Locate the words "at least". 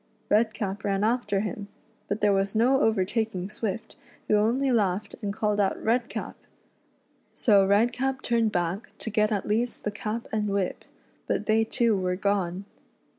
9.31-9.83